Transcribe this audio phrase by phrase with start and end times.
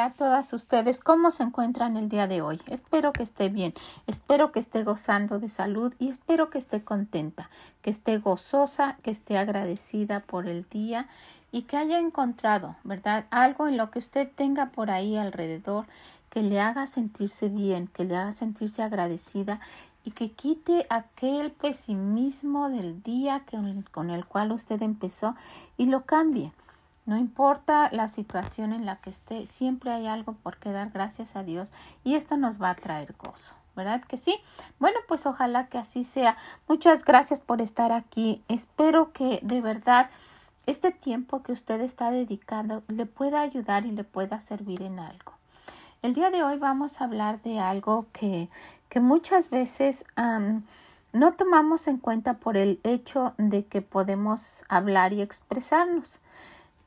[0.00, 2.58] A todas ustedes, ¿cómo se encuentran el día de hoy?
[2.68, 3.74] Espero que esté bien,
[4.06, 7.50] espero que esté gozando de salud y espero que esté contenta,
[7.82, 11.06] que esté gozosa, que esté agradecida por el día
[11.52, 13.26] y que haya encontrado, ¿verdad?
[13.28, 15.84] Algo en lo que usted tenga por ahí alrededor
[16.30, 19.60] que le haga sentirse bien, que le haga sentirse agradecida
[20.02, 23.44] y que quite aquel pesimismo del día
[23.90, 25.36] con el cual usted empezó
[25.76, 26.52] y lo cambie
[27.10, 31.34] no importa la situación en la que esté, siempre hay algo por qué dar gracias
[31.34, 31.72] a Dios
[32.04, 33.52] y esto nos va a traer gozo.
[33.74, 34.38] ¿Verdad que sí?
[34.78, 36.36] Bueno, pues ojalá que así sea.
[36.68, 38.44] Muchas gracias por estar aquí.
[38.46, 40.08] Espero que de verdad
[40.66, 45.32] este tiempo que usted está dedicando le pueda ayudar y le pueda servir en algo.
[46.02, 48.48] El día de hoy vamos a hablar de algo que,
[48.88, 50.04] que muchas veces
[51.12, 56.20] no tomamos en cuenta por el hecho de que podemos hablar y expresarnos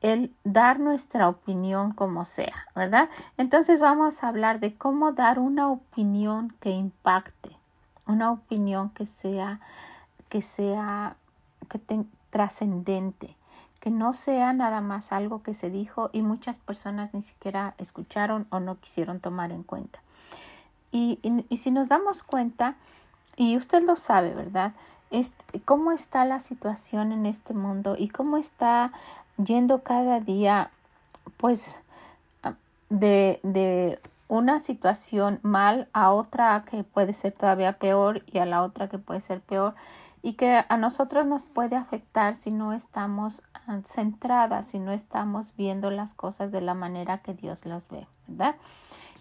[0.03, 3.09] el dar nuestra opinión como sea, ¿verdad?
[3.37, 7.57] Entonces vamos a hablar de cómo dar una opinión que impacte,
[8.05, 9.61] una opinión que sea,
[10.29, 11.15] que sea,
[11.69, 11.79] que
[12.29, 13.37] trascendente,
[13.79, 18.45] que no sea nada más algo que se dijo y muchas personas ni siquiera escucharon
[18.49, 19.99] o no quisieron tomar en cuenta.
[20.91, 21.19] Y,
[21.55, 22.75] si nos damos cuenta,
[23.35, 24.73] y usted lo sabe, ¿verdad?
[25.65, 28.91] cómo está la situación en este mundo y cómo está
[29.37, 30.71] yendo cada día
[31.37, 31.79] pues
[32.89, 38.63] de, de una situación mal a otra que puede ser todavía peor y a la
[38.63, 39.75] otra que puede ser peor
[40.23, 45.53] y que a nosotros nos puede afectar si no estamos ah, centradas, si no estamos
[45.57, 48.55] viendo las cosas de la manera que Dios las ve, ¿verdad?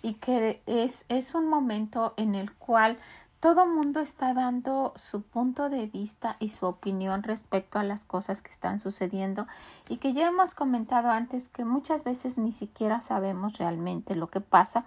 [0.00, 2.96] Y que es, es un momento en el cual
[3.42, 8.40] todo mundo está dando su punto de vista y su opinión respecto a las cosas
[8.40, 9.48] que están sucediendo
[9.88, 14.40] y que ya hemos comentado antes que muchas veces ni siquiera sabemos realmente lo que
[14.40, 14.84] pasa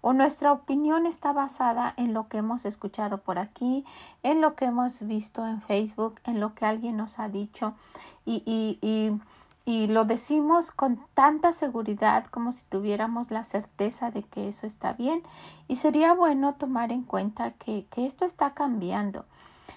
[0.00, 3.84] o nuestra opinión está basada en lo que hemos escuchado por aquí,
[4.24, 7.74] en lo que hemos visto en Facebook, en lo que alguien nos ha dicho
[8.24, 9.12] y, y, y
[9.64, 14.92] y lo decimos con tanta seguridad como si tuviéramos la certeza de que eso está
[14.92, 15.22] bien
[15.68, 19.24] y sería bueno tomar en cuenta que, que esto está cambiando.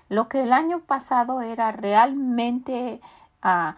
[0.10, 3.00] Lo que el año pasado era realmente
[3.42, 3.76] ah,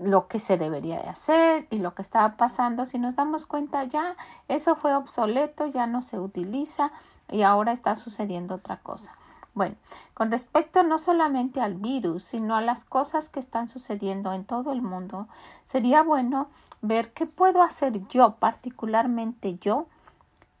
[0.00, 3.84] lo que se debería de hacer y lo que estaba pasando, si nos damos cuenta
[3.84, 4.16] ya
[4.48, 6.92] eso fue obsoleto, ya no se utiliza
[7.30, 9.12] y ahora está sucediendo otra cosa.
[9.56, 9.76] Bueno,
[10.12, 14.70] con respecto no solamente al virus, sino a las cosas que están sucediendo en todo
[14.70, 15.28] el mundo,
[15.64, 16.50] sería bueno
[16.82, 19.86] ver qué puedo hacer yo, particularmente yo,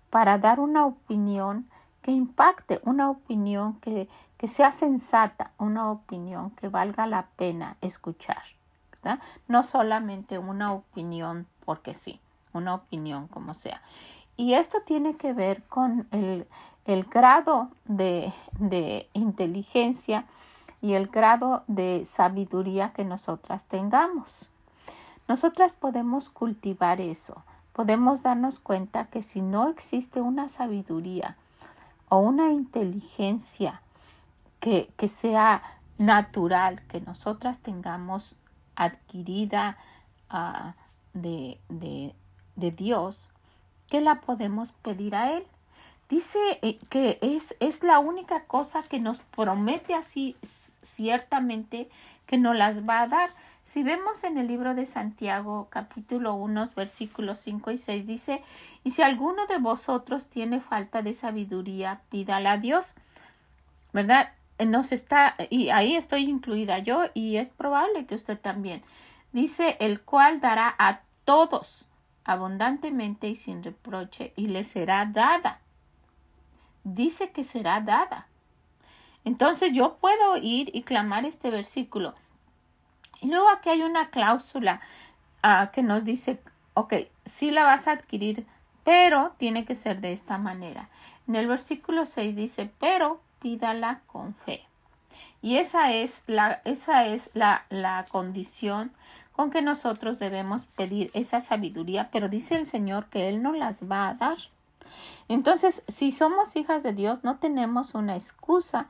[0.08, 1.68] para dar una opinión
[2.00, 4.08] que impacte, una opinión que,
[4.38, 8.44] que sea sensata, una opinión que valga la pena escuchar.
[8.92, 9.20] ¿verdad?
[9.46, 12.18] No solamente una opinión porque sí,
[12.54, 13.82] una opinión como sea.
[14.36, 16.46] Y esto tiene que ver con el,
[16.84, 20.26] el grado de, de inteligencia
[20.82, 24.50] y el grado de sabiduría que nosotras tengamos.
[25.28, 27.42] Nosotras podemos cultivar eso,
[27.72, 31.36] podemos darnos cuenta que si no existe una sabiduría
[32.08, 33.82] o una inteligencia
[34.60, 35.62] que, que sea
[35.98, 38.36] natural, que nosotras tengamos
[38.76, 39.78] adquirida
[41.14, 42.14] de, de,
[42.54, 43.30] de Dios,
[43.88, 45.44] que la podemos pedir a Él.
[46.08, 50.36] Dice eh, que es, es la única cosa que nos promete así
[50.82, 51.88] ciertamente
[52.26, 53.30] que nos las va a dar.
[53.64, 58.42] Si vemos en el libro de Santiago capítulo 1 versículos 5 y 6 dice,
[58.84, 62.94] y si alguno de vosotros tiene falta de sabiduría, pídala a Dios.
[63.92, 64.32] ¿Verdad?
[64.64, 68.82] Nos está, y ahí estoy incluida yo, y es probable que usted también.
[69.32, 71.85] Dice, el cual dará a todos
[72.26, 75.60] abundantemente y sin reproche, y le será dada
[76.86, 78.26] dice que será dada.
[79.24, 82.14] Entonces yo puedo ir y clamar este versículo.
[83.20, 84.80] Y luego aquí hay una cláusula
[85.42, 86.40] ah, que nos dice,
[86.74, 86.94] ok,
[87.24, 88.46] sí la vas a adquirir,
[88.84, 90.88] pero tiene que ser de esta manera.
[91.26, 94.62] En el versículo 6 dice, pero pídala con fe.
[95.42, 98.92] Y esa es la, esa es la, la condición
[99.36, 103.82] con que nosotros debemos pedir esa sabiduría, pero dice el Señor que Él nos las
[103.82, 104.38] va a dar.
[105.28, 108.86] Entonces, si somos hijas de Dios, no tenemos una excusa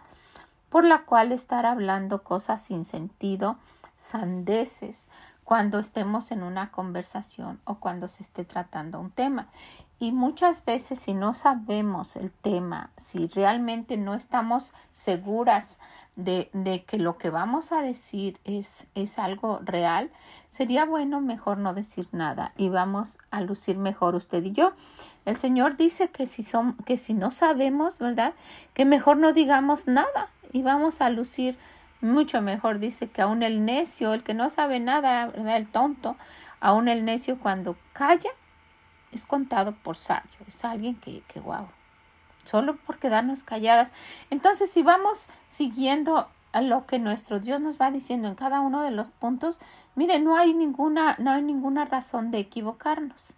[0.71, 3.57] por la cual estar hablando cosas sin sentido,
[3.97, 5.09] sandeces,
[5.43, 9.49] cuando estemos en una conversación o cuando se esté tratando un tema.
[9.99, 15.79] Y muchas veces si no sabemos el tema, si realmente no estamos seguras
[16.17, 20.11] de, de, que lo que vamos a decir es, es algo real,
[20.51, 24.75] sería bueno mejor no decir nada y vamos a lucir mejor usted y yo.
[25.25, 28.35] El Señor dice que si, son, que si no sabemos, ¿verdad?
[28.75, 31.57] Que mejor no digamos nada y vamos a lucir
[32.03, 32.81] mucho mejor.
[32.81, 35.57] Dice que aún el necio, el que no sabe nada, ¿verdad?
[35.57, 36.17] El tonto,
[36.61, 38.31] aún el necio cuando calla
[39.13, 41.67] es contado por sabio, es alguien que, que wow,
[42.45, 43.93] solo por quedarnos calladas.
[44.31, 48.83] Entonces, si vamos siguiendo a lo que nuestro Dios nos va diciendo en cada uno
[48.83, 49.61] de los puntos,
[49.95, 53.35] mire, no hay ninguna, no hay ninguna razón de equivocarnos.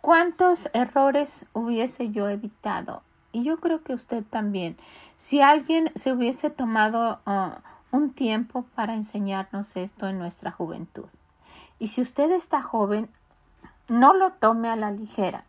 [0.00, 3.02] ¿Cuántos errores hubiese yo evitado?
[3.32, 4.76] Y yo creo que usted también.
[5.16, 11.08] Si alguien se hubiese tomado uh, un tiempo para enseñarnos esto en nuestra juventud.
[11.78, 13.08] Y si usted está joven,
[13.88, 15.44] no lo tome a la ligera.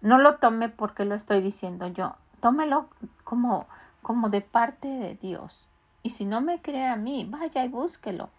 [0.00, 2.14] No lo tome porque lo estoy diciendo yo.
[2.40, 2.88] Tómelo
[3.24, 3.66] como,
[4.02, 5.68] como de parte de Dios.
[6.02, 8.30] Y si no me cree a mí, vaya y búsquelo.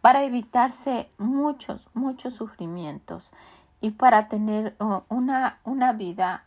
[0.00, 3.32] Para evitarse muchos, muchos sufrimientos
[3.80, 6.44] y para tener uh, una, una vida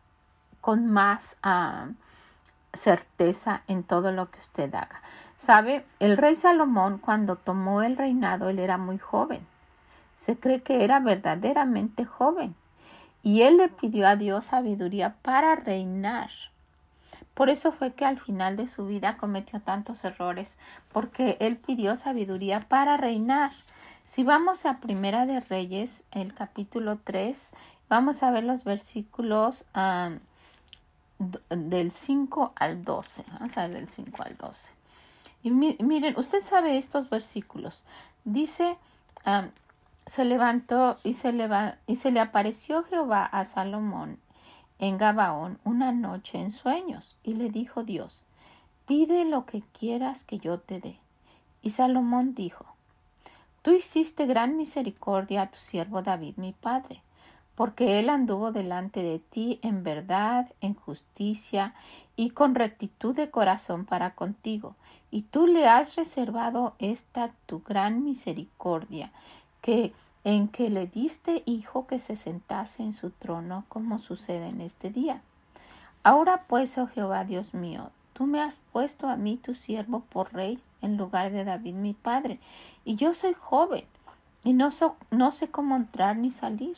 [0.59, 1.93] con más uh,
[2.73, 5.01] certeza en todo lo que usted haga.
[5.35, 9.45] Sabe, el rey Salomón cuando tomó el reinado, él era muy joven.
[10.15, 12.55] Se cree que era verdaderamente joven
[13.23, 16.29] y él le pidió a Dios sabiduría para reinar.
[17.33, 20.57] Por eso fue que al final de su vida cometió tantos errores,
[20.91, 23.51] porque él pidió sabiduría para reinar.
[24.03, 27.51] Si vamos a Primera de Reyes, el capítulo 3,
[27.89, 30.19] vamos a ver los versículos um,
[31.49, 33.25] del 5 al 12.
[33.39, 34.71] Vamos a ver del 5 al 12.
[35.41, 37.85] Y miren, usted sabe estos versículos.
[38.25, 38.77] Dice,
[39.25, 39.49] um,
[40.05, 41.33] se levantó y se,
[41.87, 44.19] y se le apareció Jehová a Salomón
[44.79, 48.25] en Gabaón una noche en sueños, y le dijo Dios,
[48.85, 50.99] pide lo que quieras que yo te dé.
[51.61, 52.65] Y Salomón dijo,
[53.61, 57.01] Tú hiciste gran misericordia a tu siervo David mi padre,
[57.55, 61.73] porque él anduvo delante de ti en verdad, en justicia
[62.17, 64.75] y con rectitud de corazón para contigo,
[65.11, 69.13] y tú le has reservado esta tu gran misericordia,
[69.63, 69.93] que
[70.23, 74.89] en que le diste hijo que se sentase en su trono, como sucede en este
[74.89, 75.21] día.
[76.03, 80.33] Ahora pues, oh Jehová Dios mío, tú me has puesto a mí tu siervo por
[80.33, 82.39] rey en lugar de David mi padre,
[82.83, 83.85] y yo soy joven,
[84.43, 84.69] y no,
[85.11, 86.77] no sé cómo entrar ni salir.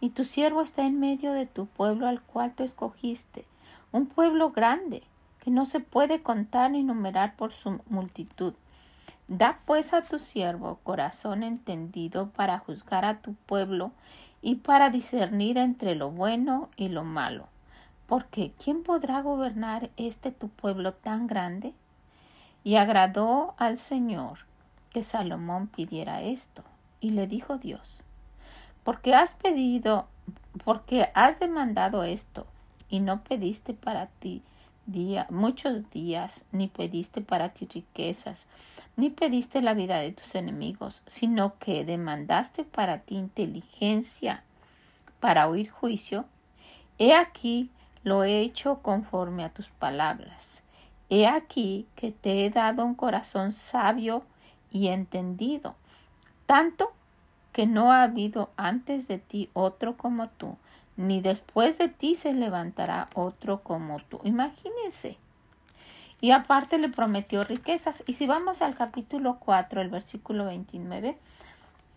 [0.00, 3.44] Y tu siervo está en medio de tu pueblo al cual tú escogiste,
[3.92, 5.04] un pueblo grande,
[5.40, 8.54] que no se puede contar ni numerar por su multitud.
[9.28, 13.92] Da pues a tu siervo corazón entendido para juzgar a tu pueblo
[14.40, 17.46] y para discernir entre lo bueno y lo malo.
[18.06, 21.74] Porque ¿quién podrá gobernar este tu pueblo tan grande?
[22.64, 24.38] Y agradó al Señor
[24.90, 26.62] que Salomón pidiera esto.
[27.00, 28.02] Y le dijo Dios,
[28.82, 30.08] porque has pedido,
[30.64, 32.46] porque has demandado esto,
[32.88, 34.42] y no pediste para ti
[34.86, 38.46] día, muchos días, ni pediste para ti riquezas,
[38.98, 44.42] ni pediste la vida de tus enemigos, sino que demandaste para ti inteligencia
[45.20, 46.24] para oír juicio.
[46.98, 47.70] He aquí
[48.02, 50.64] lo he hecho conforme a tus palabras.
[51.10, 54.24] He aquí que te he dado un corazón sabio
[54.72, 55.76] y entendido,
[56.46, 56.92] tanto
[57.52, 60.56] que no ha habido antes de ti otro como tú,
[60.96, 64.20] ni después de ti se levantará otro como tú.
[64.24, 65.18] Imagínense
[66.20, 68.02] y aparte le prometió riquezas.
[68.06, 71.16] Y si vamos al capítulo 4, el versículo 29,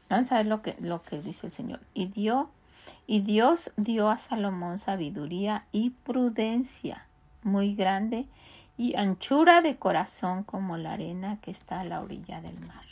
[0.10, 1.80] vamos a ver lo que, lo que dice el Señor.
[1.94, 2.12] Y
[3.08, 7.06] y Dios dio a Salomón sabiduría y prudencia
[7.44, 8.26] muy grande
[8.78, 12.86] y anchura de corazón como la arena que está a la orilla del mar.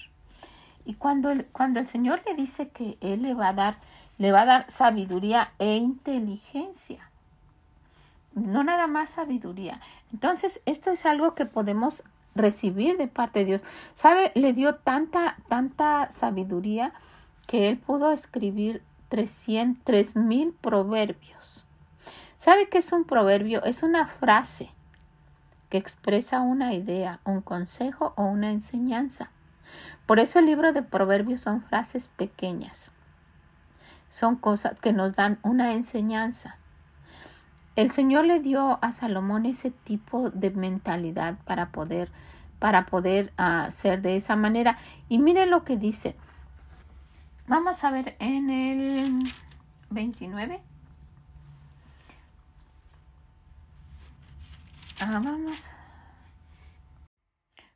[0.86, 3.78] Y cuando el, cuando el Señor le dice que Él le va a dar,
[4.18, 7.09] le va a dar sabiduría e inteligencia
[8.34, 9.82] no nada más sabiduría.
[10.12, 12.04] Entonces, esto es algo que podemos
[12.36, 13.64] recibir de parte de Dios.
[13.94, 14.32] ¿Sabe?
[14.36, 16.94] Le dio tanta, tanta sabiduría
[17.48, 21.66] que él pudo escribir tres mil proverbios.
[22.38, 23.64] ¿Sabe qué es un proverbio?
[23.64, 24.70] Es una frase
[25.70, 29.32] que expresa una idea, un consejo o una enseñanza.
[30.06, 32.92] Por eso el libro de proverbios son frases pequeñas.
[34.10, 36.59] Son cosas que nos dan una enseñanza.
[37.80, 42.12] El Señor le dio a Salomón ese tipo de mentalidad para poder
[42.60, 43.32] para poder
[43.70, 44.78] ser de esa manera.
[45.08, 46.16] Y miren lo que dice.
[47.48, 49.34] Vamos a ver en el
[49.92, 50.60] 29.
[55.00, 55.58] Ah, vamos.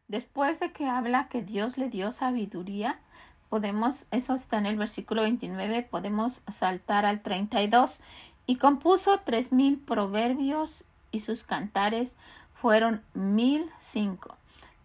[0.09, 2.99] Después de que habla que Dios le dio sabiduría,
[3.47, 8.01] podemos, eso está en el versículo 29, podemos saltar al 32.
[8.45, 12.15] Y compuso tres mil proverbios y sus cantares
[12.53, 14.35] fueron mil cinco.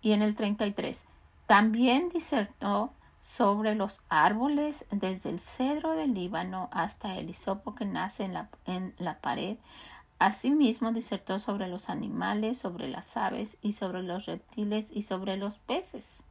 [0.01, 1.05] Y en el 33,
[1.47, 8.25] también disertó sobre los árboles desde el cedro del Líbano hasta el hisopo que nace
[8.25, 9.59] en la, en la pared,
[10.19, 15.59] Asimismo disertó sobre los animales, sobre las aves y sobre los reptiles y sobre los
[15.59, 16.25] peces.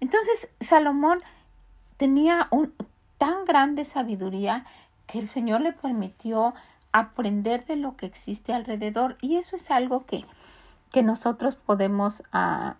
[0.00, 1.20] Entonces Salomón
[1.96, 2.74] tenía un
[3.18, 4.66] tan grande sabiduría
[5.06, 6.54] que el Señor le permitió
[6.92, 9.16] aprender de lo que existe alrededor.
[9.20, 10.24] Y eso es algo que,
[10.90, 12.74] que nosotros podemos uh,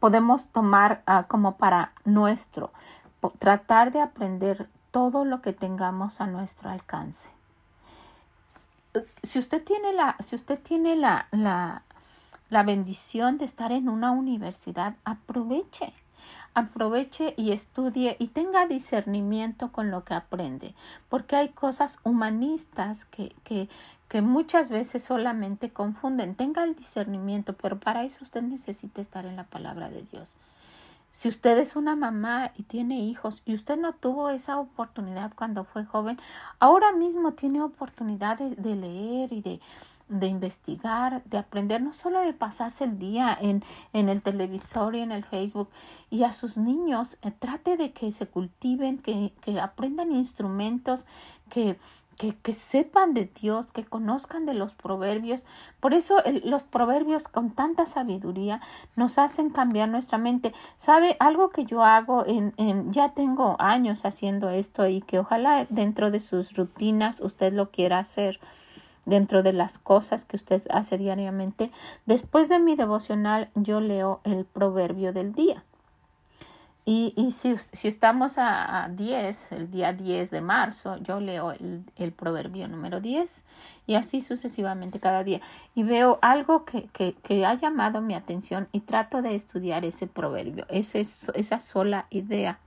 [0.00, 2.72] podemos tomar uh, como para nuestro
[3.38, 7.30] tratar de aprender todo lo que tengamos a nuestro alcance.
[9.22, 11.82] Si usted tiene la, si usted tiene la, la,
[12.48, 15.92] la bendición de estar en una universidad, aproveche
[16.54, 20.74] aproveche y estudie y tenga discernimiento con lo que aprende,
[21.08, 23.68] porque hay cosas humanistas que, que,
[24.08, 26.34] que muchas veces solamente confunden.
[26.34, 30.36] Tenga el discernimiento, pero para eso usted necesita estar en la palabra de Dios.
[31.10, 35.64] Si usted es una mamá y tiene hijos y usted no tuvo esa oportunidad cuando
[35.64, 36.18] fue joven,
[36.60, 39.60] ahora mismo tiene oportunidad de, leer y de,
[40.08, 43.62] de investigar, de aprender, no solo de pasarse el día en,
[43.92, 45.68] en el televisor y en el Facebook,
[46.10, 51.06] y a sus niños eh, trate de que se cultiven, que, que aprendan instrumentos,
[51.50, 51.76] que,
[52.42, 55.44] que, sepan de Dios, que conozcan de los proverbios.
[55.78, 58.60] Por eso los proverbios con tanta sabiduría
[58.96, 60.52] nos hacen cambiar nuestra mente.
[60.76, 61.16] ¿Sabe?
[61.20, 66.10] Algo que yo hago en, en, ya tengo años haciendo esto y que ojalá dentro
[66.10, 68.40] de sus rutinas usted lo quiera hacer
[69.08, 71.70] dentro de las cosas que usted hace diariamente.
[72.06, 75.64] Después de mi devocional yo leo el proverbio del día.
[76.90, 82.12] Y, si, si, estamos a, 10, el día 10 de marzo, yo leo el, el,
[82.12, 83.44] proverbio número 10
[83.86, 85.42] y así sucesivamente cada día.
[85.74, 90.06] Y veo algo que, que, que ha llamado mi atención y trato de estudiar ese
[90.06, 91.00] proverbio, ese,
[91.34, 92.58] esa sola idea.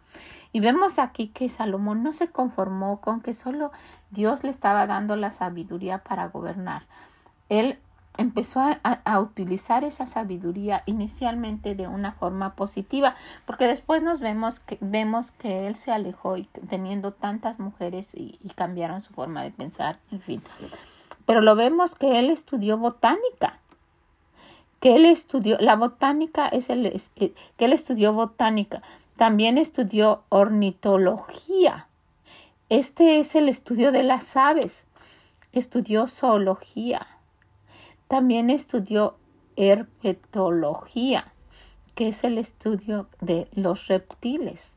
[0.53, 3.71] Y vemos aquí que Salomón no se conformó con que solo
[4.09, 6.83] Dios le estaba dando la sabiduría para gobernar.
[7.49, 7.79] Él
[8.17, 13.15] empezó a, utilizar esa sabiduría inicialmente de una forma positiva,
[13.45, 18.39] porque después nos vemos que vemos que él se alejó y teniendo tantas mujeres y,
[18.55, 20.43] cambiaron su forma de pensar, en fin.
[21.25, 23.59] Pero lo vemos que él estudió botánica,
[24.81, 28.81] que él estudió, la botánica es el, eh, que él estudió botánica,
[29.21, 31.85] también estudió ornitología.
[32.69, 34.87] Este es el estudio de las aves.
[35.51, 37.05] Estudió zoología
[38.11, 39.15] también estudió
[39.55, 41.31] herpetología,
[41.95, 44.75] que es el estudio de los reptiles.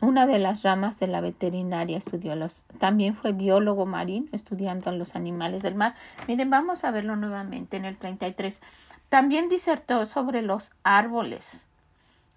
[0.00, 2.62] Una de las ramas de la veterinaria estudió los.
[2.78, 5.96] También fue biólogo marino, estudiando a los animales del mar.
[6.28, 8.62] Miren, vamos a verlo nuevamente en el 33.
[9.08, 11.66] También disertó sobre los árboles,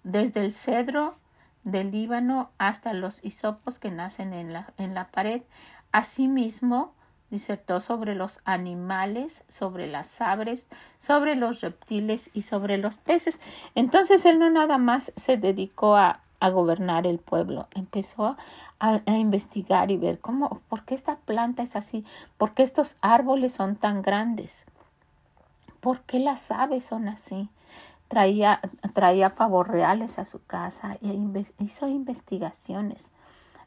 [0.06, 1.16] desde el cedro
[1.64, 5.42] del Líbano hasta los hisopos que nacen en la, en la pared.
[5.90, 6.92] Asimismo,
[7.28, 10.66] disertó sobre los animales, sobre las aves,
[10.98, 13.40] sobre los reptiles y sobre los peces.
[13.74, 18.36] Entonces él no nada más se dedicó a, a gobernar el pueblo, empezó
[18.78, 22.04] a, a, investigar y ver cómo, por qué esta planta es así,
[22.38, 24.66] por qué estos árboles son tan grandes,
[25.80, 27.48] por qué las aves son así.
[28.08, 28.60] Traía,
[28.94, 31.18] traía pavos reales a su casa e
[31.58, 33.10] hizo investigaciones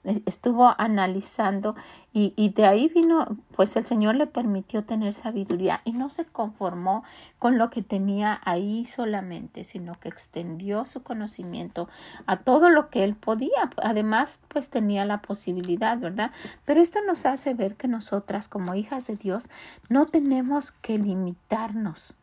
[0.03, 1.75] estuvo analizando
[2.13, 6.25] y, y, de ahí vino, pues el Señor le permitió tener sabiduría y no se
[6.25, 7.03] conformó
[7.37, 11.89] con lo que tenía ahí solamente, sino que extendió su conocimiento
[12.25, 13.69] a todo lo que él podía.
[13.83, 16.31] Además, pues tenía la posibilidad, ¿verdad?
[16.65, 19.49] Pero esto nos hace ver que nosotras como hijas de Dios
[19.89, 22.15] no tenemos que limitarnos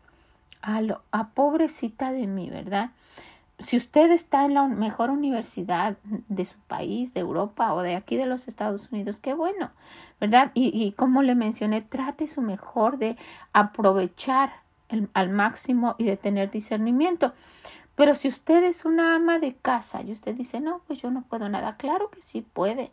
[0.67, 1.03] a, lo,
[1.35, 2.91] pobrecita de mí, ¿verdad?
[3.59, 8.19] si usted está en la mejor universidad de su país, de Europa o de aquí
[8.19, 9.71] de los Estados Unidos, qué bueno,
[10.21, 10.51] ¿verdad?
[10.53, 13.17] Y, y como le mencioné, trate su mejor de
[13.55, 14.53] aprovechar
[15.15, 17.33] al máximo y de tener discernimiento.
[17.95, 21.23] Pero si usted es una ama de casa y usted dice, no, pues yo no
[21.23, 22.93] puedo nada, claro que sí puede.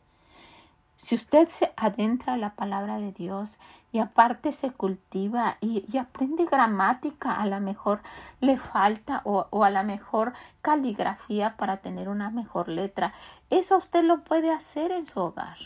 [0.95, 3.59] Si usted se adentra a la palabra de Dios
[3.93, 8.01] y aparte se cultiva y, aprende gramática, a lo mejor
[8.41, 10.33] le falta o, o a lo mejor
[10.63, 13.13] caligrafía para tener una mejor letra,
[13.51, 15.57] eso usted lo puede hacer en su hogar.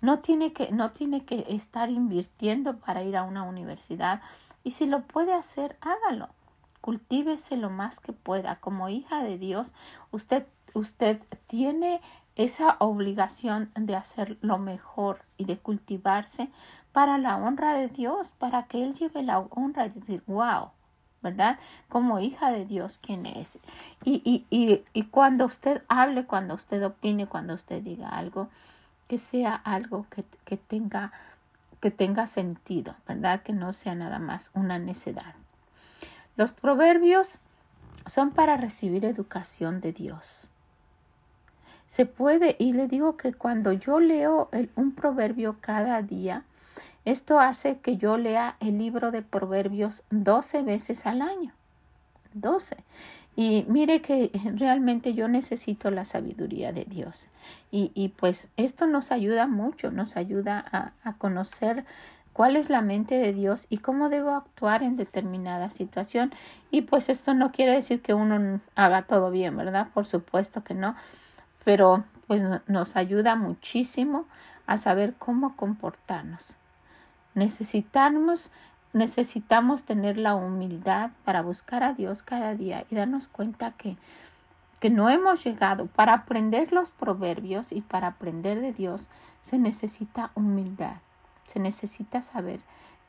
[0.00, 4.22] No tiene que, no tiene que estar invirtiendo para ir a una universidad.
[4.62, 6.28] Y si lo puede hacer, hágalo.
[6.80, 8.56] Cultívese lo más que pueda.
[8.60, 9.72] Como hija de Dios,
[10.12, 12.00] usted, usted tiene
[12.36, 16.48] esa obligación de hacer lo mejor y de cultivarse
[16.92, 20.70] para la honra de Dios, para que Él lleve la honra y decir, wow,
[21.22, 21.58] ¿verdad?
[21.88, 23.58] Como hija de Dios, ¿quién es?
[24.04, 28.48] Y, y, y, y cuando usted hable, cuando usted opine, cuando usted diga algo,
[29.08, 31.12] que sea algo que, que, tenga,
[31.80, 33.42] que tenga sentido, ¿verdad?
[33.42, 35.34] Que no sea nada más una necedad.
[36.36, 37.38] Los proverbios
[38.06, 40.50] son para recibir educación de Dios.
[41.86, 46.44] Se puede, y le digo que cuando yo leo un proverbio cada día,
[47.04, 51.52] esto hace que yo lea el libro de proverbios 12 veces al año.
[52.34, 52.76] 12.
[53.36, 57.28] Y mire que realmente yo necesito la sabiduría de Dios.
[57.70, 61.84] Y, y pues esto nos ayuda mucho, nos ayuda a, a, conocer
[62.32, 66.32] cuál es la mente de Dios y cómo debo actuar en determinada situación.
[66.70, 69.88] Y pues esto no quiere decir que uno haga todo bien, ¿verdad?
[69.94, 70.94] Por supuesto que no.
[71.64, 74.26] Pero pues nos ayuda muchísimo
[74.66, 76.59] a saber cómo comportarnos.
[77.40, 78.52] Necesitamos
[78.92, 83.96] necesitamos tener la humildad para buscar a Dios cada día y darnos cuenta que,
[84.78, 85.86] que no hemos llegado.
[85.86, 89.08] Para aprender los proverbios y para aprender de Dios
[89.40, 90.96] se necesita humildad,
[91.46, 92.60] se necesita saber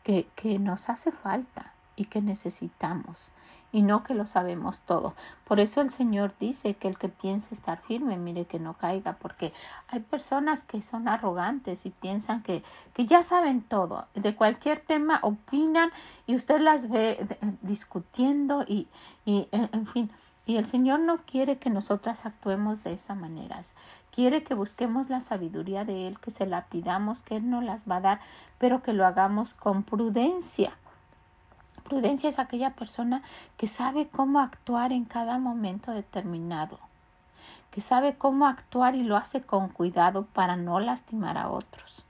[0.04, 3.34] que, que nos hace falta y que necesitamos
[3.72, 5.14] y no que lo sabemos todo.
[5.46, 9.14] Por eso el Señor dice que el que piense estar firme, mire que no caiga,
[9.14, 9.52] porque
[9.88, 15.20] hay personas que son arrogantes y piensan que, que ya saben todo, de cualquier tema
[15.22, 15.92] opinan
[16.28, 18.88] y usted las ve eh, discutiendo y,
[19.26, 20.12] y en fin.
[20.44, 23.62] Y el Señor no quiere que nosotras actuemos de esa manera.
[24.12, 27.88] Quiere que busquemos la sabiduría de Él, que se la pidamos, que Él nos las
[27.88, 28.20] va a dar,
[28.58, 30.74] pero que lo hagamos con prudencia
[31.92, 33.22] Prudencia es aquella persona
[33.58, 36.80] que sabe cómo actuar en cada momento determinado,
[37.70, 42.06] que sabe cómo actuar y lo hace con cuidado para no lastimar a otros.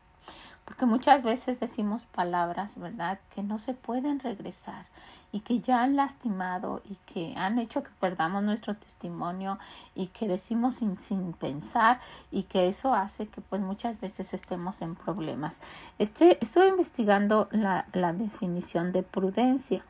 [0.65, 4.85] Porque muchas veces decimos palabras, ¿verdad?, que no se pueden regresar
[5.31, 9.57] y que ya han lastimado y que han hecho que perdamos nuestro testimonio
[9.95, 11.99] y que decimos sin, sin pensar
[12.31, 15.61] y que eso hace que pues muchas veces estemos en problemas.
[15.99, 19.83] Este, estoy investigando la, la definición de prudencia.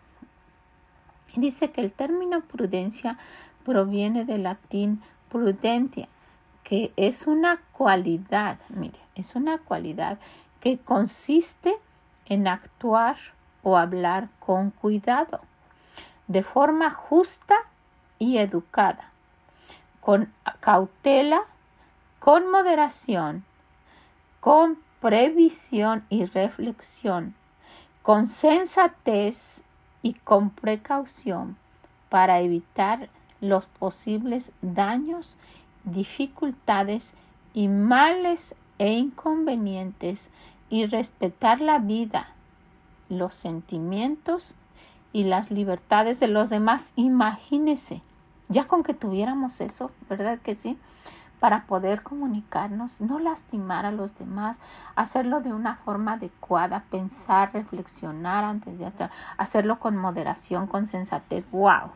[1.36, 3.17] Dice que el término prudencia
[3.63, 6.07] proviene del latín prudentia,
[6.63, 10.19] que es una cualidad, mire, es una cualidad
[10.62, 11.76] que consiste
[12.26, 13.17] en actuar
[13.63, 15.41] o hablar con cuidado,
[16.28, 17.58] de forma justa
[18.19, 19.12] y educada,
[20.00, 21.41] con cautela,
[22.19, 23.43] con moderación,
[24.39, 27.36] con previsión y reflexión,
[28.04, 29.63] con sensatez
[30.04, 31.58] y con precaución
[32.10, 35.38] para evitar los posibles daños,
[35.84, 37.15] dificultades
[37.54, 40.31] y males e inconvenientes
[40.71, 42.29] y respetar la vida,
[43.09, 44.55] los sentimientos
[45.13, 46.91] y las libertades de los demás.
[46.95, 48.01] Imagínese,
[48.49, 50.79] ya con que tuviéramos eso, ¿verdad que sí?
[51.39, 54.59] Para poder comunicarnos, no lastimar a los demás,
[54.95, 61.47] hacerlo de una forma adecuada, pensar, reflexionar antes de actuar, hacerlo con moderación, con sensatez.
[61.51, 61.91] ¡Wow!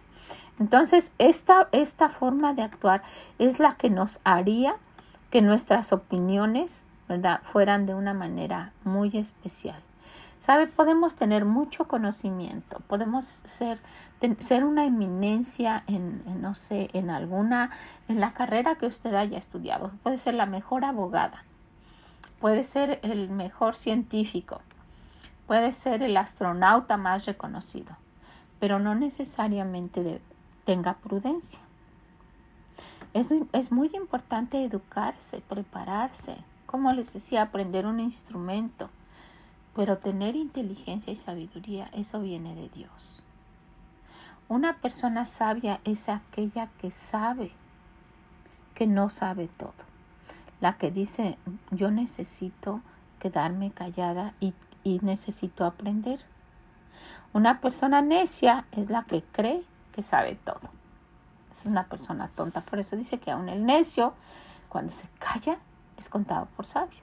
[0.60, 3.02] Entonces, esta, esta forma de actuar
[3.40, 4.76] es la que nos haría
[5.30, 9.82] que nuestras opiniones, ¿verdad?, fueran de una manera muy especial.
[10.40, 10.68] ¿Sabe?
[10.68, 13.80] Podemos tener mucho conocimiento, podemos ser,
[14.40, 17.72] ser una eminencia en, no sé, en alguna,
[18.08, 19.92] en la carrera que usted haya estudiado.
[20.04, 21.44] Puede ser la mejor abogada,
[22.40, 24.62] puede ser el mejor científico,
[25.48, 27.98] puede ser el astronauta más reconocido,
[28.60, 30.22] pero no necesariamente
[30.64, 31.65] tenga prudencia.
[33.16, 38.90] Es, muy importante educarse, prepararse, como les decía, aprender un instrumento
[39.74, 43.22] pero tener inteligencia y sabiduría, eso viene de Dios.
[44.50, 47.52] Una persona sabia es aquella que sabe
[48.74, 49.74] que no sabe todo.
[50.60, 51.38] La que dice,
[51.72, 52.82] yo necesito
[53.20, 56.20] quedarme callada y necesito aprender.
[57.32, 60.75] Una persona necia es la que cree que sabe todo.
[61.56, 62.62] Es una persona tonta.
[62.62, 64.14] Por eso dice que aún el necio,
[64.68, 65.58] cuando se calla,
[65.98, 67.00] es contado por sabio.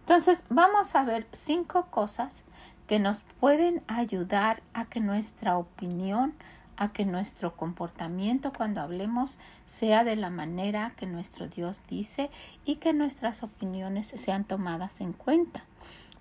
[0.00, 2.44] Entonces, vamos a ver cinco cosas
[2.86, 6.34] que nos pueden ayudar a que nuestra opinión,
[6.76, 12.30] a que nuestro comportamiento cuando hablemos sea de la manera que nuestro Dios dice
[12.64, 15.64] y que nuestras opiniones sean tomadas en cuenta.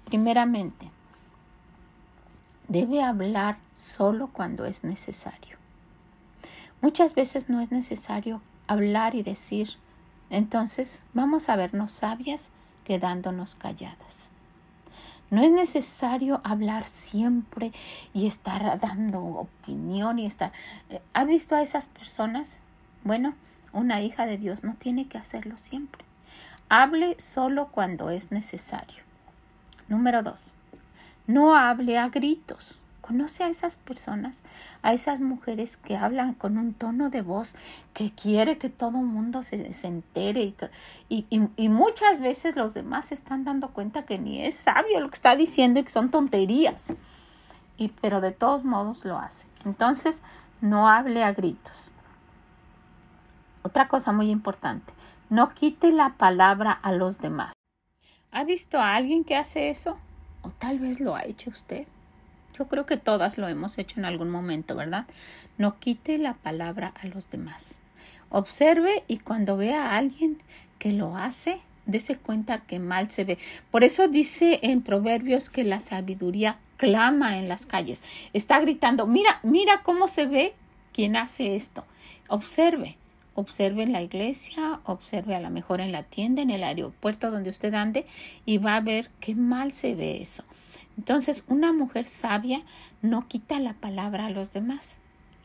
[0.06, 0.90] Primeramente,
[2.68, 5.61] debe hablar solo cuando es necesario.
[6.82, 9.70] Muchas veces no es necesario hablar y decir,
[10.32, 12.50] entonces vamos a vernos sabias
[12.86, 14.32] quedándonos calladas.
[15.30, 17.72] No es necesario hablar siempre
[18.14, 20.52] y estar dando opinión y estar...
[20.90, 22.60] Eh, ¿Ha visto a esas personas?
[23.04, 23.36] Bueno,
[23.72, 26.04] una hija de Dios no tiene que hacerlo siempre.
[26.68, 29.04] Hable solo cuando es necesario.
[29.88, 30.54] Número dos,
[31.28, 32.81] no hable a gritos.
[33.12, 34.42] Conoce a esas personas,
[34.84, 37.56] a esas mujeres que hablan con un tono de voz
[37.94, 40.56] que quiere que todo el mundo se, se entere
[41.10, 45.10] y, y, muchas veces los demás se están dando cuenta que ni es sabio lo
[45.10, 46.88] que está diciendo y que son tonterías.
[47.76, 49.46] Y, pero de todos modos lo hace.
[49.66, 50.24] Entonces,
[50.62, 51.92] no hable a gritos.
[53.62, 54.94] Otra cosa muy importante,
[55.30, 57.52] no quite la palabra a los demás.
[58.32, 59.98] ¿Ha visto a alguien que hace eso?
[60.44, 61.88] O tal vez lo ha hecho usted.
[62.62, 65.08] Yo creo que todas lo hemos hecho en algún momento, ¿verdad?
[65.58, 67.80] No quite la palabra a los demás.
[68.30, 70.38] Observe y cuando vea a alguien
[70.78, 73.40] que lo hace, dése cuenta que mal se ve.
[73.72, 78.04] Por eso dice en Proverbios que la sabiduría clama en las calles.
[78.32, 80.54] Está gritando, mira, mira cómo se ve
[80.94, 81.84] quien hace esto.
[82.28, 82.96] Observe,
[83.34, 87.50] observe en la iglesia, observe a lo mejor en la tienda, en el aeropuerto donde
[87.50, 88.06] usted ande
[88.46, 90.44] y va a ver qué mal se ve eso.
[90.98, 92.64] Entonces, una mujer sabia
[93.02, 94.98] no quita la palabra a los demás.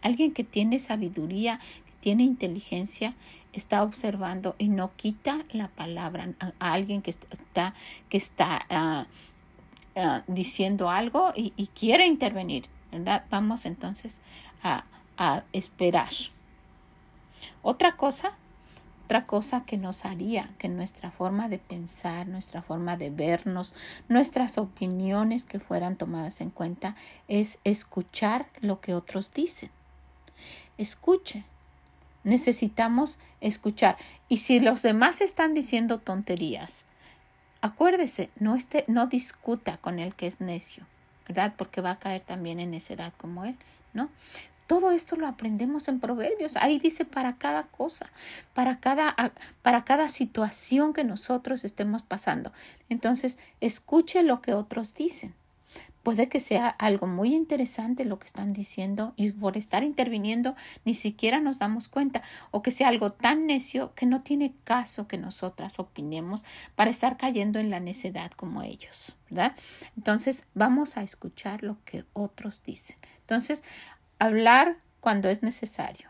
[0.03, 3.15] Alguien que tiene sabiduría, que tiene inteligencia,
[3.53, 7.75] está observando y no quita la palabra a, alguien que está,
[8.09, 9.07] que está ah,
[9.97, 13.25] ah, diciendo algo y, quiere intervenir, ¿verdad?
[13.31, 14.21] Vamos entonces
[14.63, 14.85] a,
[15.17, 16.13] a esperar.
[17.63, 18.35] Otra cosa
[19.07, 23.73] otra cosa que nos haría que nuestra forma de pensar, nuestra forma de vernos,
[24.09, 26.97] nuestras opiniones que fueran tomadas en cuenta
[27.29, 29.71] es escuchar lo que otros dicen.
[30.77, 31.45] Escuche.
[32.25, 33.97] Necesitamos escuchar.
[34.29, 36.85] Y si los demás están diciendo tonterías,
[37.61, 40.85] acuérdese, no, esté, no discuta con el que es necio,
[41.29, 41.55] ¿verdad?
[41.57, 43.57] Porque va a caer también en necedad como él,
[43.95, 44.11] ¿no?
[44.67, 46.57] Todo esto lo aprendemos en Proverbios.
[46.57, 48.11] Ahí dice para cada cosa,
[48.55, 49.15] para cada,
[49.63, 52.53] para cada situación que nosotros estemos pasando.
[52.89, 55.35] Entonces, escuche lo que otros dicen.
[56.07, 60.95] Puede que sea algo muy interesante lo que están diciendo y por estar interviniendo ni
[60.95, 65.19] siquiera nos damos cuenta o que sea algo tan necio que no tiene caso que
[65.19, 66.45] nosotras opinemos
[66.77, 69.17] para estar cayendo en la necedad como ellos.
[69.97, 72.97] Entonces vamos a escuchar lo que otros dicen.
[73.23, 73.65] Entonces
[74.19, 76.09] Hablar cuando es necesario.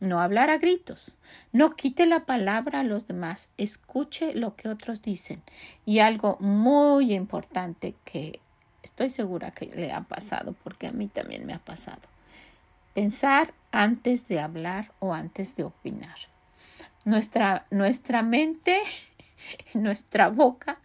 [0.00, 1.16] No hablar a gritos.
[1.52, 3.52] No quite la palabra a los demás.
[3.58, 5.42] Escuche lo que otros dicen.
[5.84, 8.40] Y algo muy importante que
[8.82, 12.08] estoy segura que le ha pasado, porque a mí también me ha pasado.
[12.94, 16.16] Pensar antes de hablar o antes de opinar.
[17.04, 18.80] Nuestra, nuestra mente,
[19.74, 20.78] nuestra boca,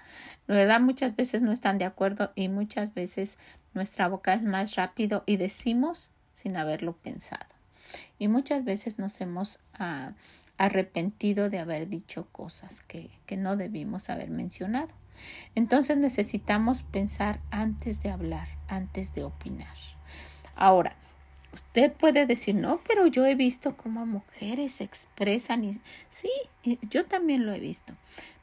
[0.48, 0.80] ¿verdad?
[0.80, 3.40] Muchas veces no están de acuerdo y muchas veces
[3.74, 7.48] nuestra boca es más rápido y decimos sin haberlo pensado.
[8.20, 10.12] Y muchas veces nos hemos ah,
[10.58, 14.90] arrepentido de haber dicho cosas que, que no debimos haber mencionado.
[15.56, 19.76] Entonces necesitamos pensar antes de hablar, antes de opinar.
[20.56, 20.96] Ahora,
[21.54, 26.30] usted puede decir, no, pero yo he visto cómo mujeres se expresan y sí,
[26.90, 27.94] yo también lo he visto,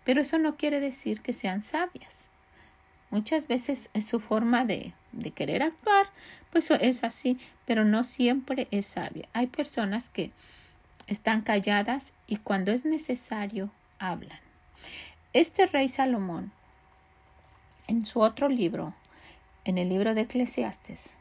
[0.04, 2.31] pero eso no quiere decir que sean sabias.
[3.12, 6.06] Muchas veces es su forma de, de querer actuar,
[6.50, 9.28] pues es así, pero no siempre es sabia.
[9.34, 10.32] Hay personas que
[11.06, 14.40] están calladas y cuando es necesario hablan.
[15.34, 16.52] Este rey Salomón,
[17.86, 18.94] en su otro libro,
[19.66, 21.16] en el libro de Eclesiastes,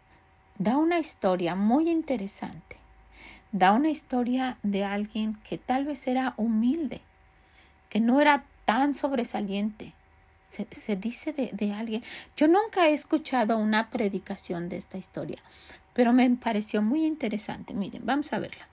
[0.58, 2.78] da una historia muy interesante.
[3.52, 7.02] Da una historia de alguien que tal vez era humilde,
[7.90, 9.94] que no era tan sobresaliente,
[10.72, 12.04] se, dice de, alguien.
[12.36, 15.42] Yo nunca he escuchado una predicación de esta historia,
[15.94, 17.74] pero me pareció muy interesante.
[17.74, 18.68] Miren, vamos a verla.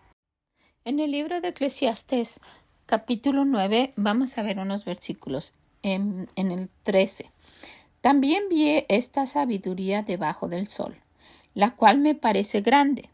[0.84, 2.40] En el libro de Eclesiastes,
[2.86, 7.30] capítulo 9, vamos a ver unos versículos en, en el 13.
[8.00, 10.96] También vi esta sabiduría debajo del sol,
[11.54, 13.10] la cual me parece grande,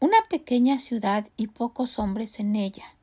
[0.00, 2.94] una pequeña ciudad y pocos hombres en ella.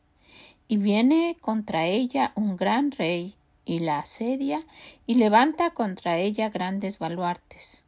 [0.68, 3.36] Y viene contra ella un gran rey
[3.66, 4.66] y la asedia
[5.06, 7.84] y levanta contra ella grandes baluartes.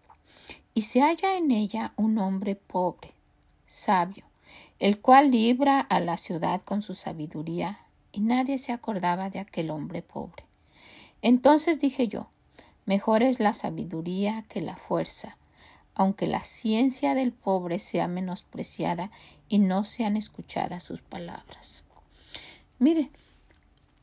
[0.74, 3.13] Y se halla en ella un hombre pobre,
[3.68, 4.26] sabio,
[4.80, 7.80] el cual libra a la ciudad con su sabiduría,
[8.12, 10.44] y nadie se acordaba de aquel hombre pobre.
[11.22, 12.28] Entonces dije yo,
[12.86, 15.38] mejor es la sabiduría que la fuerza,
[15.94, 19.12] aunque la ciencia del pobre sea menospreciada
[19.50, 21.84] y no sean escuchadas sus palabras.
[22.80, 23.10] Mire,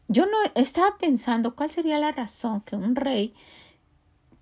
[0.09, 3.35] yo no estaba pensando cuál sería la razón que un rey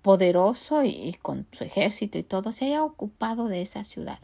[0.01, 4.19] poderoso y, con su ejército y todo se haya ocupado de esa ciudad.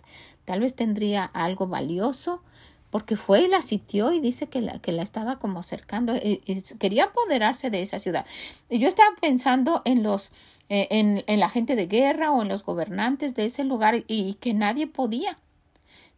[0.46, 2.44] Tal vez tendría algo valioso
[2.90, 6.42] porque fue y la sitió y dice que la, que la estaba como cercando y,
[6.80, 8.26] quería apoderarse de esa ciudad.
[8.70, 10.32] Y yo estaba pensando en los
[10.70, 14.34] eh, en, en, la gente de guerra o en los gobernantes de ese lugar y
[14.36, 15.38] que nadie podía.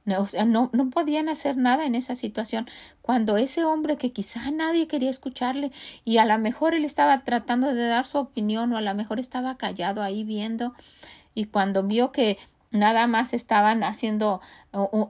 [0.04, 2.68] No, o sea, no, no podían hacer nada en esa situación
[3.04, 5.72] cuando ese hombre que quizá nadie quería escucharle
[6.06, 9.20] y a lo mejor él estaba tratando de dar su opinión o a lo mejor
[9.20, 10.74] estaba callado ahí viendo
[11.36, 12.40] y cuando vio que
[12.72, 14.42] nada más estaban haciendo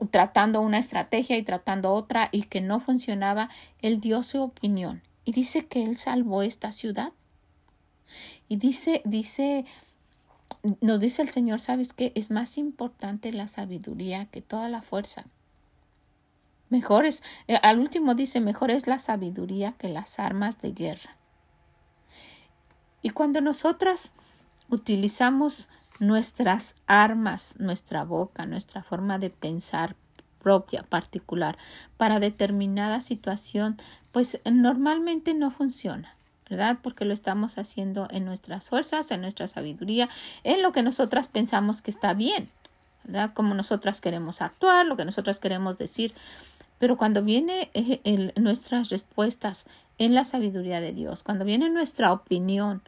[0.10, 3.50] tratando una estrategia y tratando otra y que no funcionaba,
[3.82, 7.14] él dio su opinión y dice que él salvó esta ciudad.
[8.50, 9.66] Y dice dice
[10.82, 12.12] nos dice el Señor, ¿sabes qué?
[12.16, 15.26] Es más importante la sabiduría que toda la fuerza.
[16.70, 21.18] Mejor es, eh, al último dice, mejor es la sabiduría que las armas de guerra.
[23.02, 24.14] Y cuando nosotras
[24.70, 25.68] utilizamos
[26.00, 29.96] nuestras armas, nuestra boca, nuestra forma de pensar
[30.42, 31.58] propia, particular,
[31.98, 33.78] para determinada situación,
[34.12, 36.16] pues normalmente no funciona.
[36.52, 36.80] ¿Verdad?
[36.84, 40.10] Porque lo estamos haciendo en nuestras fuerzas, en nuestra sabiduría,
[40.44, 42.50] en lo que nosotras pensamos que está bien,
[43.06, 43.32] ¿verdad?
[43.34, 46.14] Como nosotras queremos actuar, lo que nosotras queremos decir.
[46.78, 49.66] Pero cuando viene eh, nuestras respuestas
[49.98, 52.82] en la sabiduría de Dios, cuando viene nuestra opinión,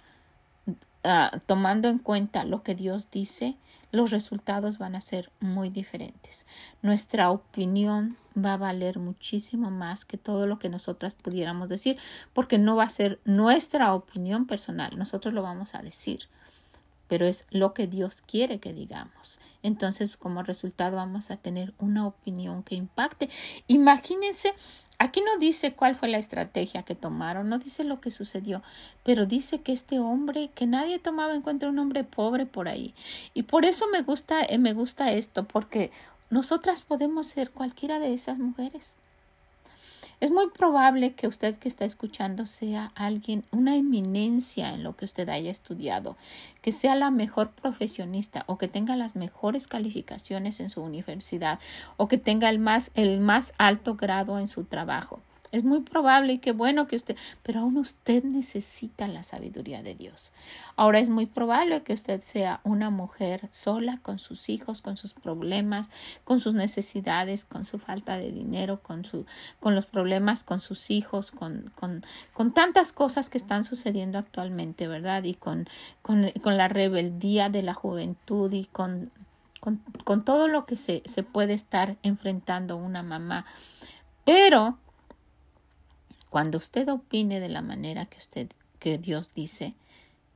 [1.05, 3.55] ah, tomando en cuenta lo que Dios dice,
[3.93, 6.47] los resultados van a ser muy diferentes.
[6.81, 11.97] Nuestra opinión va a valer muchísimo más que todo lo que nosotras pudiéramos decir,
[12.33, 16.27] porque no va a ser nuestra opinión personal, nosotros lo vamos a decir,
[17.07, 19.39] pero es lo que Dios quiere que digamos.
[19.61, 23.29] Entonces, como resultado, vamos a tener una opinión que impacte.
[23.67, 24.53] Imagínense
[24.99, 28.61] Aquí no dice cuál fue la estrategia que tomaron, no dice lo que sucedió,
[29.03, 32.93] pero dice que este hombre, que nadie tomaba en cuenta un hombre pobre por ahí.
[33.33, 35.91] Y por eso me gusta, eh, me gusta esto, porque
[36.29, 38.95] nosotras podemos ser cualquiera de esas mujeres.
[40.19, 45.05] Es muy probable que usted que está escuchando sea alguien, una eminencia en lo que
[45.05, 46.15] usted haya estudiado,
[46.61, 51.59] que sea la mejor profesionista o que tenga las mejores calificaciones en su universidad
[51.97, 55.21] o que tenga el más, el más alto grado en su trabajo.
[55.53, 59.93] Es muy probable y qué bueno que usted, pero aún usted necesita la sabiduría de
[59.93, 60.33] Dios.
[60.75, 65.13] Ahora es muy probable que usted sea una mujer sola con sus hijos, con sus
[65.13, 65.91] problemas,
[66.23, 69.27] con sus necesidades, con su falta de dinero, con su,
[69.59, 74.87] con los problemas con sus hijos, con, con, con tantas cosas que están sucediendo actualmente,
[74.87, 75.23] ¿verdad?
[75.23, 75.67] Y con,
[76.01, 79.11] con, con la rebeldía de la juventud y con
[79.59, 83.45] con, con, todo lo que se, se, puede estar enfrentando una mamá.
[84.25, 84.77] Pero
[86.33, 89.75] cuando usted opine de la manera que usted que Dios dice,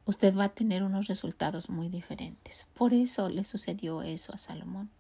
[0.05, 2.67] usted va a tener unos resultados muy diferentes.
[2.75, 4.91] Por eso le sucedió eso a Salomón,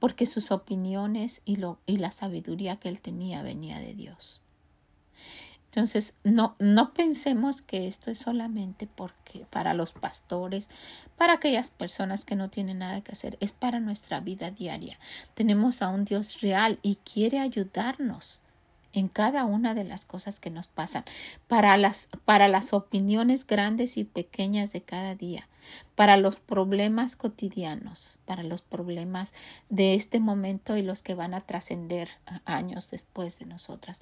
[0.00, 4.42] porque sus opiniones y, la sabiduría que él tenía venía de Dios.
[5.66, 10.68] Entonces, no, no pensemos que esto es solamente porque para los pastores,
[11.16, 14.98] para aquellas personas que no tienen nada que hacer, es para nuestra vida diaria.
[15.34, 18.40] Tenemos a un Dios real y quiere ayudarnos
[18.98, 21.04] en cada una de las cosas que nos pasan,
[21.46, 25.48] para las, para las opiniones grandes y pequeñas de cada día,
[25.94, 29.34] para los problemas cotidianos, para los problemas
[29.68, 32.08] de este momento y los que van a trascender
[32.44, 34.00] años después de nosotras.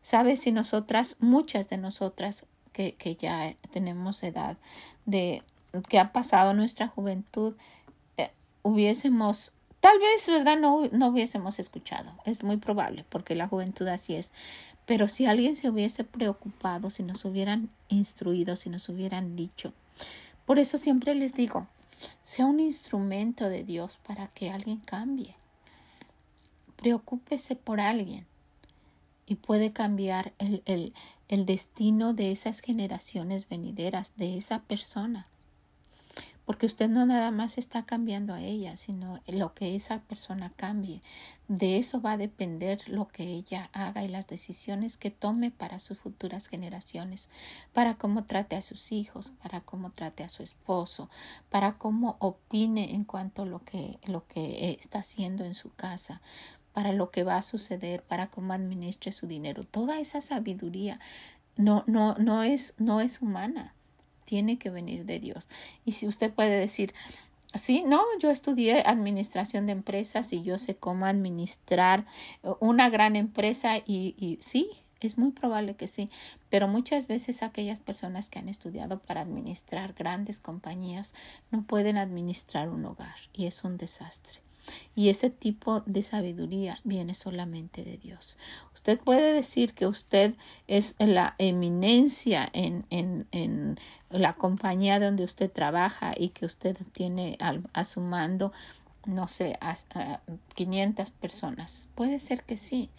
[0.00, 4.56] Sabes, si nosotras, muchas de nosotras que, que ya tenemos edad,
[5.04, 5.42] de
[5.88, 7.54] que ha pasado nuestra juventud,
[8.16, 9.52] eh, hubiésemos
[9.82, 10.56] Tal vez, ¿verdad?
[10.58, 12.12] No, no hubiésemos escuchado.
[12.24, 14.30] Es muy probable, porque la juventud así es.
[14.86, 19.72] Pero si alguien se hubiese preocupado, si nos hubieran instruido, si nos hubieran dicho.
[20.46, 21.66] Por eso siempre les digo,
[22.22, 25.34] sea un instrumento de Dios para que alguien cambie.
[26.76, 28.24] Preocúpese por alguien
[29.26, 30.94] y puede cambiar el, el,
[31.26, 35.26] el destino de esas generaciones venideras, de esa persona
[36.52, 41.00] porque usted no nada más está cambiando a ella, sino lo que esa persona cambie.
[41.48, 45.78] De eso va a depender lo que ella haga y las decisiones que tome para
[45.78, 47.30] sus futuras generaciones,
[47.72, 51.08] para cómo trate a sus hijos, para cómo trate a su esposo,
[51.48, 56.20] para cómo opine en cuanto a lo que, lo que está haciendo en su casa
[56.74, 59.64] para lo que va a suceder, para cómo administre su dinero.
[59.64, 61.00] Toda esa sabiduría
[61.56, 63.74] no, no, no, es, no es humana
[64.32, 65.50] tiene que venir de Dios.
[65.84, 66.94] Y si usted puede decir,
[67.52, 72.06] sí, no, yo estudié administración de empresas y yo sé cómo administrar
[72.58, 76.08] una gran empresa y, y sí, es muy probable que sí,
[76.48, 81.12] pero muchas veces aquellas personas que han estudiado para administrar grandes compañías
[81.50, 84.40] no pueden administrar un hogar y es un desastre.
[84.94, 88.36] Y ese tipo de sabiduría viene solamente de Dios.
[88.74, 90.34] Usted puede decir que usted
[90.66, 93.78] es la eminencia en, en, en
[94.10, 98.52] la compañía donde usted trabaja y que usted tiene a, su mando,
[99.06, 100.20] no sé, a, a
[100.54, 101.88] 500 personas.
[101.94, 102.90] Puede ser que sí.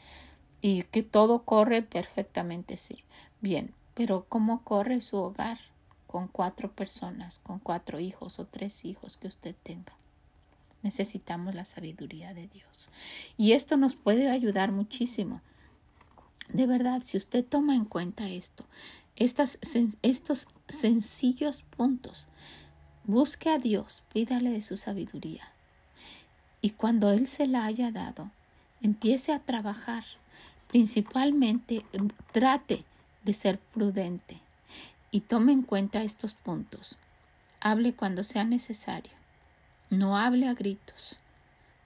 [0.61, 3.03] Y que todo corre perfectamente, sí.
[3.41, 5.59] Bien, pero ¿cómo corre su hogar?
[6.07, 9.93] Con cuatro personas, con cuatro hijos o tres hijos que usted tenga.
[10.83, 12.89] Necesitamos la sabiduría de Dios.
[13.37, 15.41] Y esto nos puede ayudar muchísimo.
[16.49, 18.65] De verdad, si usted toma en cuenta esto,
[19.15, 19.57] estos
[20.67, 22.27] sencillos puntos,
[23.05, 25.53] busque a Dios, pídale de su sabiduría.
[26.61, 28.29] Y cuando Él se la haya dado,
[28.81, 30.03] empiece a trabajar.
[30.67, 32.83] Principalmente em, trate
[33.23, 34.39] de ser prudente
[35.11, 36.97] y tome en cuenta estos puntos.
[37.61, 39.22] Hable cuando sea necesario
[39.93, 41.19] no hable a gritos.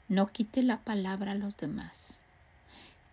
[0.07, 2.19] No quite la palabra a los demás.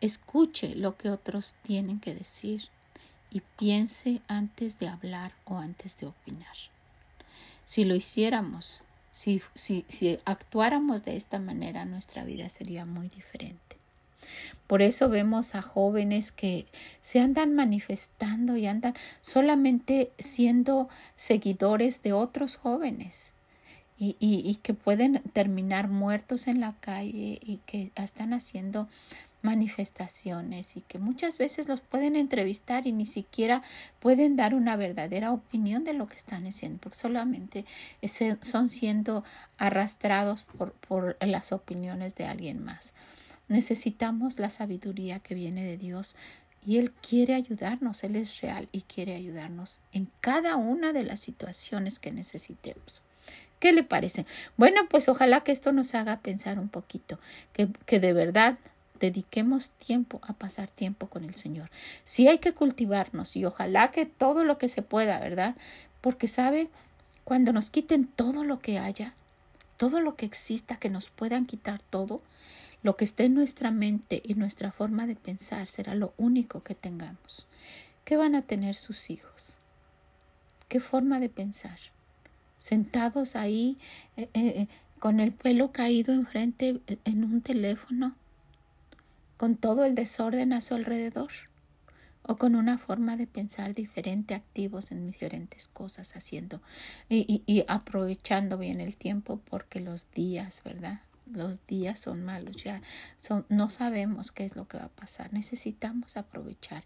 [0.00, 2.68] Escuche lo que otros tienen que decir
[3.30, 6.56] y piense antes de hablar o antes de opinar.
[7.64, 13.76] Si lo hiciéramos, si, si, si actuáramos de esta manera, nuestra vida sería muy diferente.
[14.66, 16.66] Por eso vemos a jóvenes que
[17.00, 23.34] se andan manifestando y andan solamente siendo seguidores de otros jóvenes
[23.96, 28.88] y, y, que pueden terminar muertos en la calle y que están haciendo
[29.44, 33.62] manifestaciones y que muchas veces los pueden entrevistar y ni siquiera
[34.00, 37.64] pueden dar una verdadera opinión de lo que están haciendo, porque solamente
[38.40, 39.22] son siendo
[39.58, 42.94] arrastrados por, por las opiniones de alguien más.
[43.48, 46.16] Necesitamos la sabiduría que viene de Dios
[46.66, 51.20] y Él quiere ayudarnos, Él es real y quiere ayudarnos en cada una de las
[51.20, 53.02] situaciones que necesitemos.
[53.64, 54.26] ¿Qué le parece?
[54.58, 57.18] Bueno, pues ojalá que esto nos haga pensar un poquito,
[57.54, 58.58] que, que de verdad
[59.00, 61.70] dediquemos tiempo a pasar tiempo con el Señor.
[62.04, 65.56] Sí hay que cultivarnos y ojalá que todo lo que se pueda, ¿verdad?
[66.02, 66.68] Porque sabe,
[67.24, 69.14] cuando nos quiten todo lo que haya,
[69.78, 72.20] todo lo que exista, que nos puedan quitar todo,
[72.82, 76.74] lo que esté en nuestra mente y nuestra forma de pensar será lo único que
[76.74, 77.46] tengamos.
[78.04, 79.56] ¿Qué van a tener sus hijos?
[80.68, 81.78] ¿Qué forma de pensar?
[82.64, 83.76] Sentados ahí
[84.16, 88.14] eh, eh, eh, con el pelo caído enfrente en un teléfono,
[89.36, 91.30] con todo el desorden a su alrededor,
[92.22, 96.62] o con una forma de pensar diferente, activos en diferentes cosas, haciendo
[97.10, 101.02] y, y aprovechando bien el tiempo porque los días, ¿verdad?
[101.30, 102.80] Los días son malos, ya
[103.20, 106.82] son, no sabemos qué es lo que va a pasar, necesitamos aprovechar.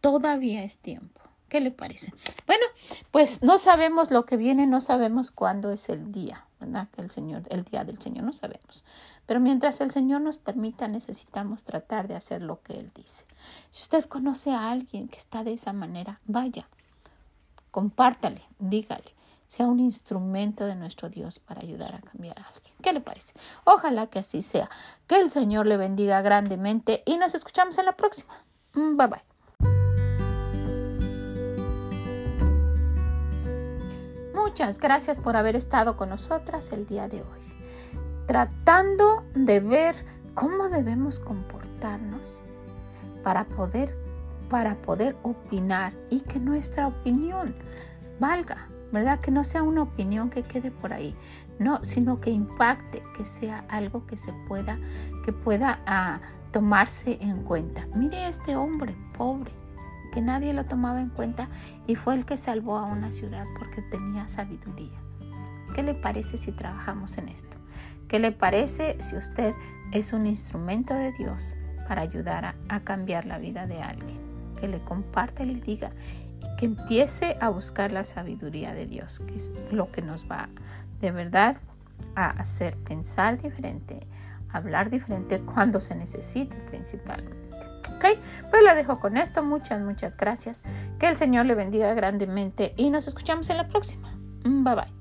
[0.00, 1.27] Todavía es tiempo.
[1.48, 2.12] ¿Qué le parece?
[2.46, 2.64] Bueno,
[3.10, 6.88] pues no sabemos lo que viene, no sabemos cuándo es el día, ¿verdad?
[6.90, 8.84] Que el Señor, el día del Señor, no sabemos.
[9.26, 13.24] Pero mientras el Señor nos permita, necesitamos tratar de hacer lo que Él dice.
[13.70, 16.68] Si usted conoce a alguien que está de esa manera, vaya,
[17.70, 19.14] compártale, dígale,
[19.46, 22.74] sea un instrumento de nuestro Dios para ayudar a cambiar a alguien.
[22.82, 23.32] ¿Qué le parece?
[23.64, 24.68] Ojalá que así sea.
[25.06, 28.44] Que el Señor le bendiga grandemente y nos escuchamos en la próxima.
[28.74, 29.37] Bye bye.
[34.48, 37.40] Muchas gracias por haber estado con nosotras el día de hoy,
[38.26, 39.94] tratando de ver
[40.32, 42.40] cómo debemos comportarnos
[43.22, 43.94] para poder
[44.48, 47.54] para poder opinar y que nuestra opinión
[48.20, 49.20] valga, ¿verdad?
[49.20, 51.14] Que no sea una opinión que quede por ahí,
[51.58, 54.78] no, sino que impacte, que sea algo que se pueda,
[55.26, 56.20] que pueda ah,
[56.52, 57.86] tomarse en cuenta.
[57.94, 59.52] Mire este hombre pobre,
[60.18, 61.46] que nadie lo tomaba en cuenta
[61.86, 64.98] y fue el que salvó a una ciudad porque tenía sabiduría.
[65.76, 67.56] ¿Qué le parece si trabajamos en esto?
[68.08, 69.54] ¿Qué le parece si usted
[69.92, 71.54] es un instrumento de Dios
[71.86, 74.18] para ayudar a, cambiar la vida de alguien?
[74.58, 75.90] Que le comparte y le diga
[76.40, 80.48] y que empiece a buscar la sabiduría de Dios, que es lo que nos va
[81.00, 81.58] de verdad
[82.16, 84.00] a hacer pensar diferente,
[84.50, 87.47] hablar diferente cuando se necesite principalmente.
[87.98, 88.04] ¿Ok?
[88.50, 89.42] Pues la dejo con esto.
[89.42, 90.62] Muchas, muchas gracias.
[91.00, 94.16] Que el Señor le bendiga grandemente y nos escuchamos en la próxima.
[94.44, 94.97] Bye bye.